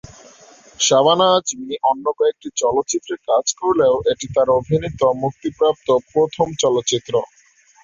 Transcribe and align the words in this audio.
শাবানা 0.79 1.27
আজমি 1.37 1.75
অন্য 1.91 2.05
কয়েকটি 2.19 2.47
চলচ্চিত্রে 2.61 3.15
কাজ 3.29 3.45
করলেও 3.61 3.95
এটি 4.11 4.25
তার 4.35 4.47
অভিনীত 4.59 5.01
মুক্তিপ্রাপ্ত 5.23 5.87
প্রথম 6.11 6.47
চলচ্চিত্র। 6.61 7.13